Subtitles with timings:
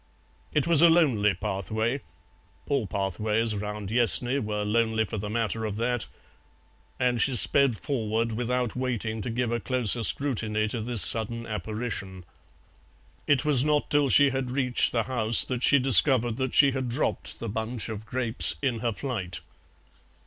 [0.51, 2.01] It was a lonely pathway,
[2.67, 6.07] all pathways round Yessney were lonely for the matter of that,
[6.99, 12.23] and she sped forward without waiting to give a closer scrutiny to this sudden apparition.
[13.27, 16.89] It was not till she had reached the house that she discovered that she had
[16.89, 19.41] dropped the bunch of grapes in her flight.